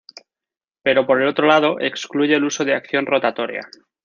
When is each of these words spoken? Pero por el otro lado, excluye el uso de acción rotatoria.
Pero 0.81 1.05
por 1.05 1.21
el 1.21 1.27
otro 1.27 1.45
lado, 1.45 1.79
excluye 1.79 2.33
el 2.33 2.43
uso 2.45 2.65
de 2.65 2.73
acción 2.73 3.05
rotatoria. 3.05 3.61